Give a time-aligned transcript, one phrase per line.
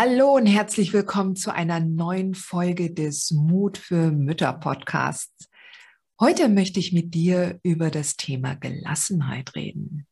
[0.00, 5.50] Hallo und herzlich willkommen zu einer neuen Folge des Mut für Mütter Podcasts.
[6.20, 10.06] Heute möchte ich mit dir über das Thema Gelassenheit reden.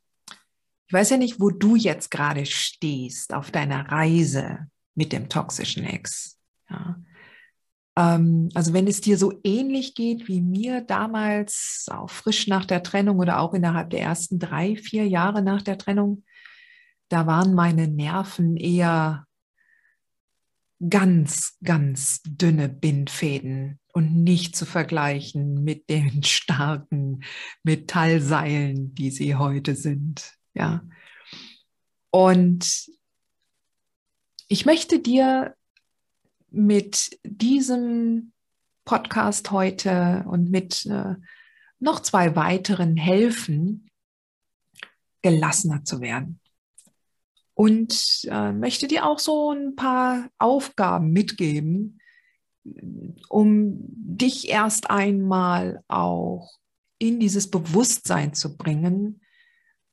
[0.89, 5.85] Ich weiß ja nicht, wo du jetzt gerade stehst auf deiner Reise mit dem toxischen
[5.85, 6.37] Ex.
[6.69, 6.97] Ja.
[7.97, 12.83] Ähm, also wenn es dir so ähnlich geht wie mir damals, auch frisch nach der
[12.83, 16.25] Trennung oder auch innerhalb der ersten drei, vier Jahre nach der Trennung,
[17.09, 19.27] da waren meine Nerven eher
[20.91, 27.23] ganz, ganz dünne Bindfäden und nicht zu vergleichen mit den starken
[27.63, 30.35] Metallseilen, die sie heute sind.
[30.55, 30.83] Ja.
[32.11, 32.91] Und
[34.49, 35.55] ich möchte dir
[36.51, 38.33] mit diesem
[38.85, 41.17] Podcast heute und mit äh,
[41.81, 43.91] noch zwei weiteren helfen,
[45.23, 46.41] gelassener zu werden
[47.57, 51.99] und äh, möchte dir auch so ein paar Aufgaben mitgeben,
[53.31, 56.59] um dich erst einmal auch
[56.99, 59.23] in dieses Bewusstsein zu bringen,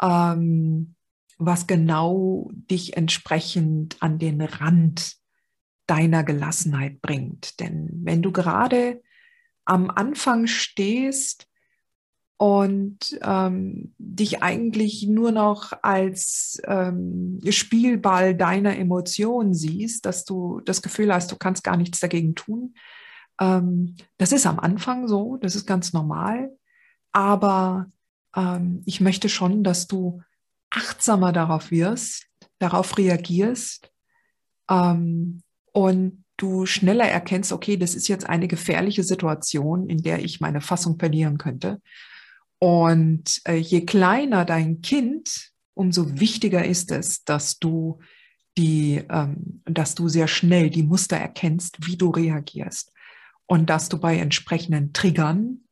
[0.02, 0.96] ähm,
[1.38, 5.16] was genau dich entsprechend an den Rand
[5.88, 7.62] deiner Gelassenheit bringt.
[7.62, 9.02] Denn wenn du gerade
[9.64, 11.48] am Anfang stehst,
[12.38, 20.82] und ähm, dich eigentlich nur noch als ähm, Spielball deiner Emotionen siehst, dass du das
[20.82, 22.76] Gefühl hast, du kannst gar nichts dagegen tun.
[23.40, 26.50] Ähm, das ist am Anfang so, das ist ganz normal,
[27.12, 27.88] aber
[28.36, 30.22] ähm, ich möchte schon, dass du
[30.72, 32.26] achtsamer darauf wirst,
[32.58, 33.92] darauf reagierst
[34.70, 40.42] ähm, und du schneller erkennst, okay, das ist jetzt eine gefährliche Situation, in der ich
[40.42, 41.80] meine Fassung verlieren könnte
[42.64, 48.00] und äh, je kleiner dein Kind, umso wichtiger ist es, dass du
[48.58, 52.94] die, ähm, dass du sehr schnell die Muster erkennst, wie du reagierst
[53.48, 55.66] und dass du bei entsprechenden Triggern,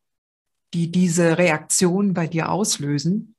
[0.74, 3.36] die diese Reaktion bei dir auslösen,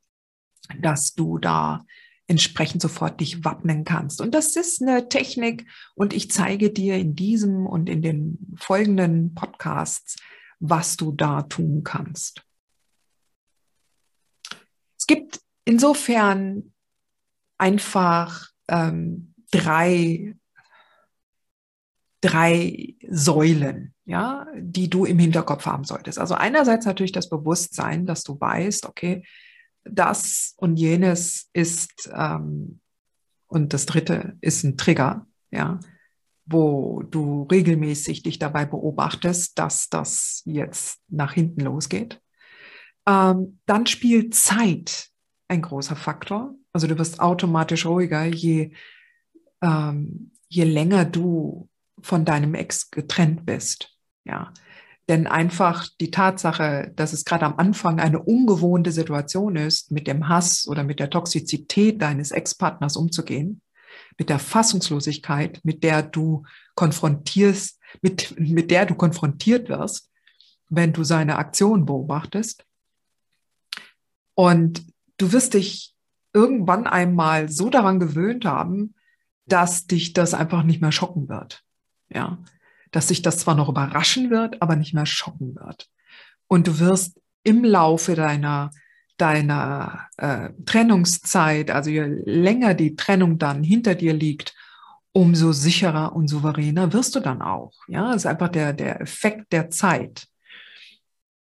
[0.81, 1.85] dass du da
[2.25, 4.19] entsprechend sofort dich wappnen kannst.
[4.19, 9.35] Und das ist eine Technik und ich zeige dir in diesem und in den folgenden
[9.35, 10.15] Podcasts,
[10.59, 12.43] was du da tun kannst.
[15.03, 16.71] Es gibt insofern
[17.57, 20.37] einfach ähm, drei,
[22.21, 26.19] drei Säulen, ja, die du im Hinterkopf haben solltest.
[26.19, 29.25] Also einerseits natürlich das Bewusstsein, dass du weißt, okay,
[29.83, 32.79] das und jenes ist ähm,
[33.47, 35.81] und das dritte ist ein Trigger, ja,
[36.45, 42.22] wo du regelmäßig dich dabei beobachtest, dass das jetzt nach hinten losgeht.
[43.07, 45.09] Ähm, dann spielt Zeit
[45.47, 46.55] ein großer Faktor.
[46.71, 48.71] Also du wirst automatisch ruhiger, je,
[49.61, 51.69] ähm, je länger du
[52.01, 53.89] von deinem Ex getrennt bist.
[54.25, 54.53] Ja.
[55.09, 60.29] Denn einfach die Tatsache, dass es gerade am Anfang eine ungewohnte Situation ist, mit dem
[60.29, 63.61] Hass oder mit der Toxizität deines Ex-Partners umzugehen,
[64.17, 66.43] mit der Fassungslosigkeit, mit der du
[66.75, 70.09] konfrontierst, mit, mit der du konfrontiert wirst,
[70.69, 72.65] wenn du seine Aktion beobachtest,
[74.35, 74.85] und
[75.17, 75.93] du wirst dich
[76.33, 78.95] irgendwann einmal so daran gewöhnt haben,
[79.45, 81.63] dass dich das einfach nicht mehr schocken wird.
[82.09, 82.39] Ja,
[82.91, 85.89] dass sich das zwar noch überraschen wird, aber nicht mehr schocken wird.
[86.47, 88.71] Und du wirst im Laufe deiner
[89.17, 94.55] deiner äh, Trennungszeit, also je länger die Trennung dann hinter dir liegt,
[95.11, 97.73] umso sicherer und souveräner wirst du dann auch.
[97.87, 100.27] Ja, das ist einfach der der Effekt der Zeit.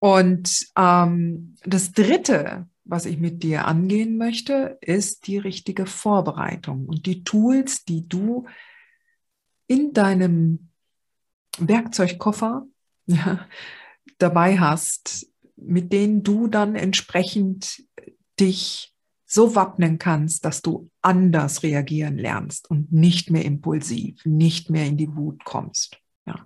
[0.06, 7.08] Und ähm, das Dritte, was ich mit dir angehen möchte, ist die richtige Vorbereitung und
[7.08, 8.46] die Tools, die du
[9.66, 10.70] in deinem
[11.58, 12.68] Werkzeugkoffer
[13.08, 13.48] ja,
[14.20, 15.26] dabei hast,
[15.56, 17.84] mit denen du dann entsprechend
[18.40, 18.94] dich
[19.26, 24.98] so wappnen kannst, dass du anders reagieren lernst und nicht mehr impulsiv, nicht mehr in
[24.98, 25.98] die Wut kommst.
[26.28, 26.44] Ja.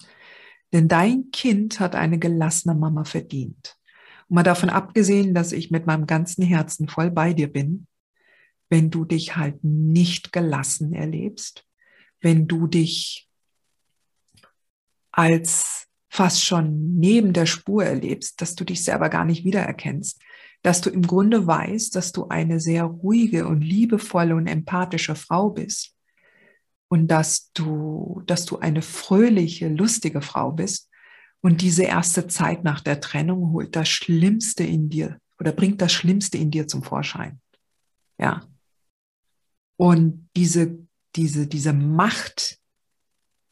[0.74, 3.77] Denn dein Kind hat eine gelassene Mama verdient.
[4.27, 7.88] Und mal davon abgesehen, dass ich mit meinem ganzen Herzen voll bei dir bin,
[8.69, 11.66] wenn du dich halt nicht gelassen erlebst,
[12.21, 13.27] wenn du dich
[15.12, 20.21] als fast schon neben der Spur erlebst, dass du dich selber gar nicht wiedererkennst,
[20.62, 25.50] dass du im Grunde weißt, dass du eine sehr ruhige und liebevolle und empathische Frau
[25.50, 25.95] bist
[26.90, 30.90] und dass du, dass du eine fröhliche, lustige Frau bist
[31.42, 35.94] und diese erste Zeit nach der Trennung holt das Schlimmste in dir oder bringt das
[35.94, 37.40] Schlimmste in dir zum Vorschein.
[38.18, 38.42] Ja.
[39.78, 40.80] Und diese,
[41.16, 42.60] diese, diese Macht,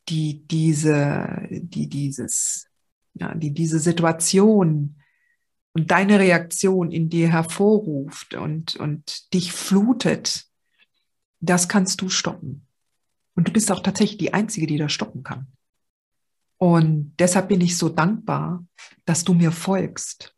[0.09, 2.67] die diese, die dieses,
[3.13, 5.01] ja, die diese Situation
[5.73, 10.45] und deine Reaktion in dir hervorruft und, und dich flutet,
[11.39, 12.66] das kannst du stoppen.
[13.37, 15.45] Und du bist auch tatsächlich die Einzige, die das stoppen kann.
[16.57, 18.65] Und deshalb bin ich so dankbar,
[19.05, 20.35] dass du mir folgst,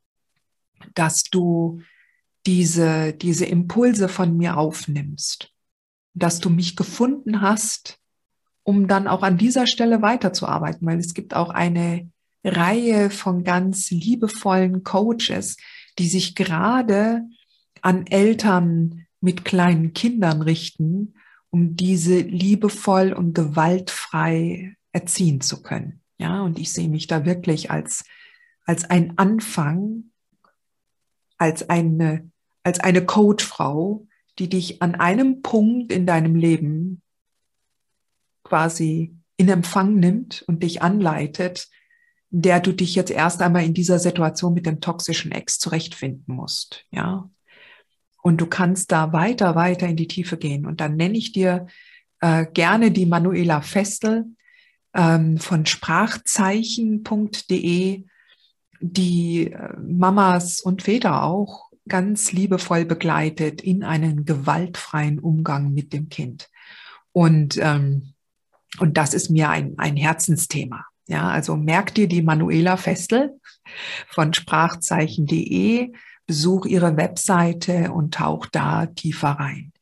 [0.95, 1.81] dass du
[2.45, 5.53] diese, diese Impulse von mir aufnimmst,
[6.13, 7.99] dass du mich gefunden hast,
[8.63, 12.11] um dann auch an dieser Stelle weiterzuarbeiten, weil es gibt auch eine
[12.43, 15.55] Reihe von ganz liebevollen Coaches,
[15.99, 17.23] die sich gerade
[17.81, 21.13] an Eltern mit kleinen Kindern richten,
[21.51, 26.01] um diese liebevoll und gewaltfrei erziehen zu können.
[26.17, 28.03] Ja, und ich sehe mich da wirklich als,
[28.65, 30.11] als ein Anfang,
[31.37, 32.29] als eine,
[32.63, 34.05] als eine Coachfrau,
[34.37, 37.01] die dich an einem Punkt in deinem Leben
[38.43, 41.69] quasi in Empfang nimmt und dich anleitet,
[42.29, 46.85] der du dich jetzt erst einmal in dieser Situation mit dem toxischen Ex zurechtfinden musst,
[46.91, 47.29] ja.
[48.21, 50.65] Und du kannst da weiter, weiter in die Tiefe gehen.
[50.65, 51.67] Und dann nenne ich dir
[52.21, 54.25] äh, gerne die Manuela Festel
[54.93, 58.03] ähm, von sprachzeichen.de,
[58.81, 66.09] die äh, Mamas und Väter auch ganz liebevoll begleitet in einen gewaltfreien Umgang mit dem
[66.09, 66.49] Kind.
[67.11, 68.13] Und, ähm,
[68.79, 70.85] und das ist mir ein, ein Herzensthema.
[71.07, 73.39] Ja, also merk dir die Manuela Festel
[74.09, 75.91] von sprachzeichen.de,
[76.29, 79.73] besuch ihre Webseite und tauch da tiefer rein.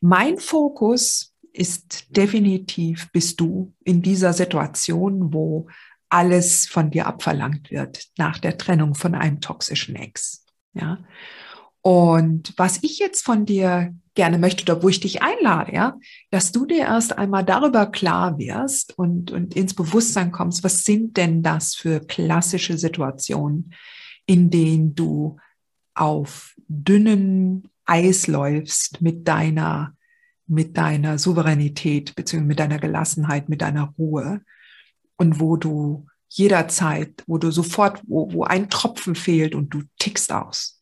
[0.00, 5.68] Mein Fokus ist definitiv, bist du in dieser Situation, wo
[6.08, 10.44] alles von dir abverlangt wird nach der Trennung von einem toxischen Ex.
[10.74, 10.98] Ja.
[11.82, 15.96] Und was ich jetzt von dir gerne möchte oder wo ich dich einlade, ja,
[16.32, 21.16] dass du dir erst einmal darüber klar wirst und, und ins Bewusstsein kommst, was sind
[21.16, 23.72] denn das für klassische Situationen,
[24.26, 25.36] in denen du
[25.96, 29.94] auf dünnem Eis läufst mit deiner,
[30.46, 34.42] mit deiner Souveränität, beziehungsweise mit deiner Gelassenheit, mit deiner Ruhe
[35.16, 40.32] und wo du jederzeit, wo du sofort, wo, wo ein Tropfen fehlt und du tickst
[40.32, 40.76] aus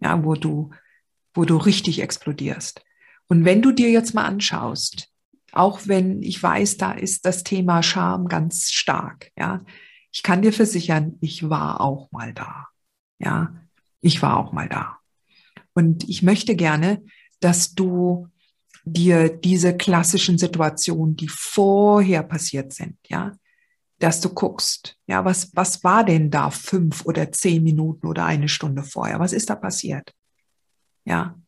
[0.00, 0.70] ja, wo du,
[1.34, 2.82] wo du richtig explodierst.
[3.28, 5.08] Und wenn du dir jetzt mal anschaust,
[5.52, 9.64] auch wenn ich weiß, da ist das Thema Scham ganz stark, ja,
[10.12, 12.66] ich kann dir versichern, ich war auch mal da.
[13.18, 13.54] Ja,
[14.00, 14.98] ich war auch mal da.
[15.74, 17.02] Und ich möchte gerne,
[17.40, 18.28] dass du
[18.84, 23.32] dir diese klassischen Situationen, die vorher passiert sind, ja,
[23.98, 28.48] dass du guckst, ja, was, was war denn da fünf oder zehn Minuten oder eine
[28.48, 29.20] Stunde vorher?
[29.20, 30.14] Was ist da passiert?
[31.04, 31.38] Ja,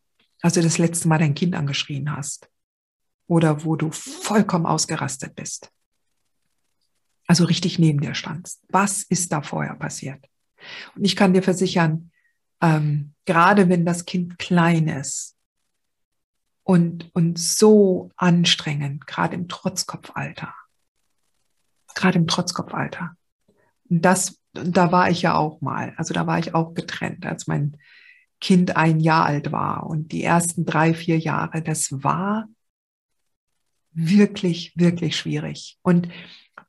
[0.41, 2.49] als du das letzte Mal dein Kind angeschrien hast
[3.27, 5.71] oder wo du vollkommen ausgerastet bist.
[7.25, 8.61] Also richtig neben dir standst.
[8.69, 10.23] Was ist da vorher passiert?
[10.95, 12.11] Und ich kann dir versichern,
[12.63, 15.35] ähm, gerade wenn das Kind klein ist
[16.63, 20.53] und, und so anstrengend, gerade im Trotzkopfalter,
[21.93, 23.15] gerade im Trotzkopfalter.
[23.89, 25.93] Und das, da war ich ja auch mal.
[25.97, 27.77] Also da war ich auch getrennt, als mein
[28.39, 29.85] Kind ein Jahr alt war.
[29.85, 32.45] Und die ersten drei, vier Jahre, das war
[33.91, 35.77] wirklich, wirklich schwierig.
[35.81, 36.07] Und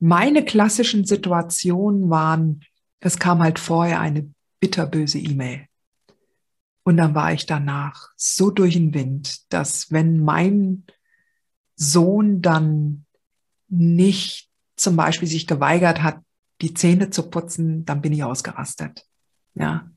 [0.00, 2.64] meine klassischen Situationen waren,
[2.98, 5.68] es kam halt vorher eine bitterböse E-Mail.
[6.84, 10.84] Und dann war ich danach so durch den Wind, dass wenn mein
[11.76, 13.06] Sohn dann
[13.68, 16.20] nicht zum Beispiel sich geweigert hat,
[16.60, 19.06] die Zähne zu putzen, dann bin ich ausgerastet.
[19.54, 19.90] Ja.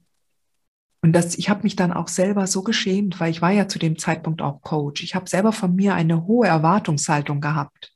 [1.01, 3.79] Und das, ich habe mich dann auch selber so geschämt, weil ich war ja zu
[3.79, 5.03] dem Zeitpunkt auch Coach.
[5.03, 7.93] Ich habe selber von mir eine hohe Erwartungshaltung gehabt.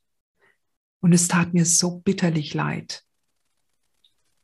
[1.00, 3.04] Und es tat mir so bitterlich leid.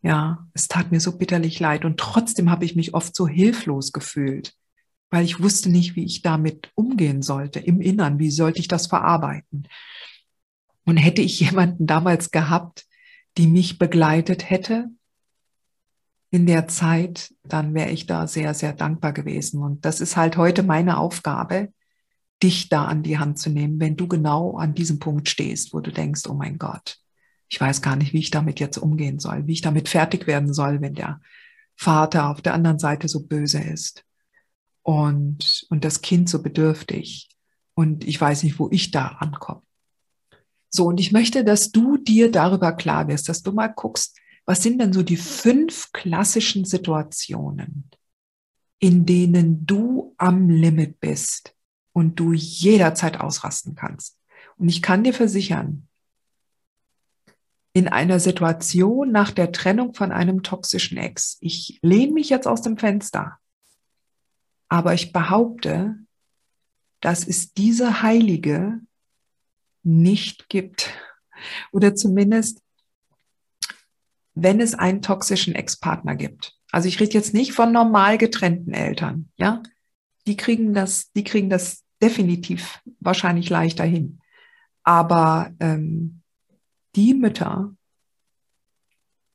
[0.08, 1.84] Ja, es tat mir so bitterlich leid.
[1.84, 4.54] Und trotzdem habe ich mich oft so hilflos gefühlt.
[5.10, 8.88] weil ich wusste nicht, wie ich damit umgehen sollte im Innern, wie sollte ich das
[8.88, 9.66] verarbeiten.
[10.84, 12.86] Und hätte ich jemanden damals gehabt,
[13.38, 14.88] die mich begleitet hätte
[16.30, 19.62] in der Zeit, dann wäre ich da sehr, sehr dankbar gewesen.
[19.62, 21.72] Und das ist halt heute meine Aufgabe,
[22.42, 25.80] dich da an die Hand zu nehmen, wenn du genau an diesem Punkt stehst, wo
[25.80, 26.98] du denkst, oh mein Gott,
[27.48, 30.52] ich weiß gar nicht, wie ich damit jetzt umgehen soll, wie ich damit fertig werden
[30.52, 31.20] soll, wenn der
[31.76, 34.04] Vater auf der anderen Seite so böse ist
[34.82, 37.28] und, und das Kind so bedürftig
[37.74, 39.62] und ich weiß nicht, wo ich da ankomme.
[40.70, 44.62] So, und ich möchte, dass du dir darüber klar wirst, dass du mal guckst, was
[44.62, 47.90] sind denn so die fünf klassischen Situationen,
[48.78, 51.54] in denen du am Limit bist
[51.92, 54.18] und du jederzeit ausrasten kannst.
[54.56, 55.87] Und ich kann dir versichern,
[57.72, 61.38] in einer Situation nach der Trennung von einem toxischen Ex.
[61.40, 63.38] Ich lehne mich jetzt aus dem Fenster,
[64.68, 65.96] aber ich behaupte,
[67.00, 68.80] dass es diese Heilige
[69.82, 70.90] nicht gibt.
[71.72, 72.62] Oder zumindest,
[74.34, 76.56] wenn es einen toxischen Ex-Partner gibt.
[76.70, 79.62] Also ich rede jetzt nicht von normal getrennten Eltern, ja.
[80.26, 84.20] Die kriegen das, die kriegen das definitiv wahrscheinlich leichter hin.
[84.82, 86.22] Aber ähm,
[86.98, 87.74] die Mütter,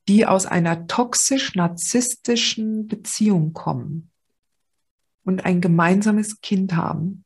[0.06, 4.10] die aus einer toxisch-narzisstischen Beziehung kommen
[5.24, 7.24] und ein gemeinsames Kind haben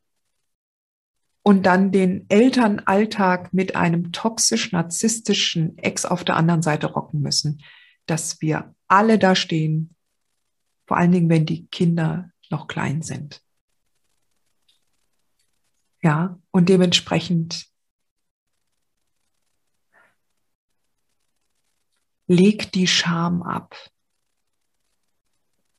[1.42, 7.60] und dann den Elternalltag mit einem toxisch-narzisstischen Ex auf der anderen Seite rocken müssen,
[8.06, 9.96] dass wir alle da stehen,
[10.86, 13.42] vor allen Dingen, wenn die Kinder noch klein sind.
[16.00, 17.66] Ja, und dementsprechend
[22.28, 23.74] Leg die Scham ab.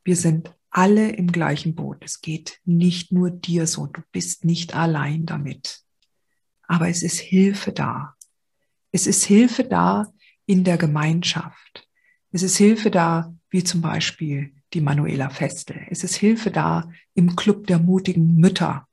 [0.03, 2.03] Wir sind alle im gleichen Boot.
[2.03, 3.85] Es geht nicht nur dir so.
[3.85, 5.81] Du bist nicht allein damit.
[6.63, 8.15] Aber es ist Hilfe da.
[8.91, 10.11] Es ist Hilfe da
[10.47, 11.87] in der Gemeinschaft.
[12.31, 15.85] Es ist Hilfe da, wie zum Beispiel die Manuela Festel.
[15.89, 18.87] Es ist Hilfe da im Club der mutigen Mütter.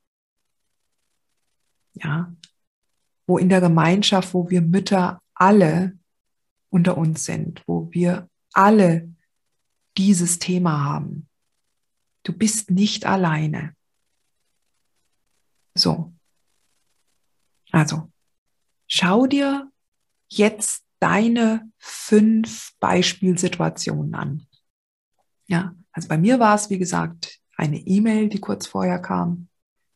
[1.94, 2.34] Ja,
[3.26, 5.95] wo in der Gemeinschaft, wo wir Mütter alle
[6.76, 9.10] unter uns sind, wo wir alle
[9.96, 11.26] dieses Thema haben.
[12.22, 13.74] Du bist nicht alleine.
[15.74, 16.12] So.
[17.72, 18.12] Also,
[18.86, 19.70] schau dir
[20.28, 24.46] jetzt deine fünf Beispielsituationen an.
[25.46, 29.48] Ja, also bei mir war es, wie gesagt, eine E-Mail, die kurz vorher kam,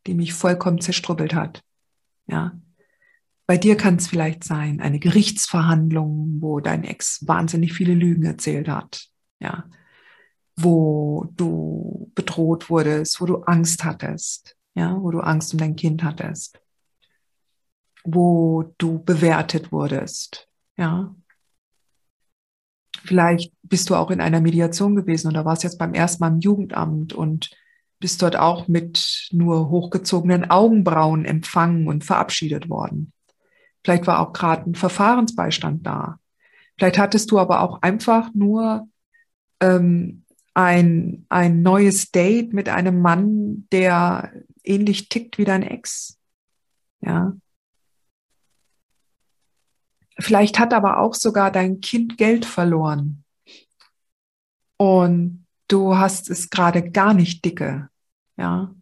[0.06, 1.62] die mich vollkommen zerstrubbelt hat.
[2.26, 2.58] Ja,
[3.50, 8.68] bei dir kann es vielleicht sein, eine Gerichtsverhandlung, wo dein Ex wahnsinnig viele Lügen erzählt
[8.68, 9.08] hat,
[9.40, 9.64] ja,
[10.54, 16.04] wo du bedroht wurdest, wo du Angst hattest, ja, wo du Angst um dein Kind
[16.04, 16.60] hattest,
[18.04, 21.12] wo du bewertet wurdest, ja.
[23.02, 26.38] Vielleicht bist du auch in einer Mediation gewesen oder warst jetzt beim ersten Mal im
[26.38, 27.50] Jugendamt und
[27.98, 33.12] bist dort auch mit nur hochgezogenen Augenbrauen empfangen und verabschiedet worden.
[33.84, 36.18] Vielleicht war auch gerade ein Verfahrensbeistand da.
[36.76, 38.88] Vielleicht hattest du aber auch einfach nur
[39.60, 44.32] ähm, ein, ein neues Date mit einem Mann, der
[44.64, 46.18] ähnlich tickt wie dein Ex.
[47.00, 47.36] Ja.
[50.18, 53.24] Vielleicht hat aber auch sogar dein Kind Geld verloren.
[54.76, 57.88] Und du hast es gerade gar nicht dicke.
[58.36, 58.74] Ja.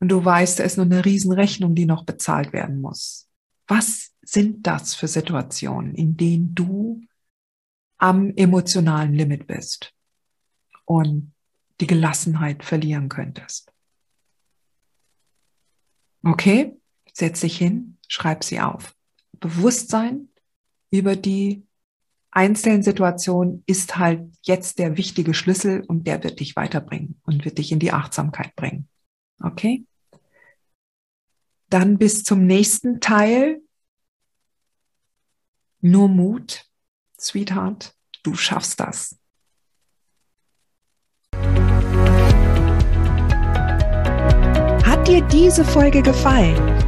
[0.00, 3.28] Und du weißt, da ist nur eine Riesenrechnung, die noch bezahlt werden muss.
[3.66, 7.00] Was sind das für Situationen, in denen du
[7.98, 9.94] am emotionalen Limit bist
[10.84, 11.32] und
[11.80, 13.72] die Gelassenheit verlieren könntest?
[16.24, 16.76] Okay,
[17.12, 18.94] setz dich hin, schreib sie auf.
[19.38, 20.28] Bewusstsein
[20.90, 21.66] über die
[22.30, 27.58] einzelnen Situationen ist halt jetzt der wichtige Schlüssel und der wird dich weiterbringen und wird
[27.58, 28.88] dich in die Achtsamkeit bringen.
[29.40, 29.84] Okay?
[31.68, 33.63] Dann bis zum nächsten Teil
[35.84, 36.64] nur Mut,
[37.20, 39.18] Sweetheart, du schaffst das.
[44.82, 46.73] Hat dir diese Folge gefallen?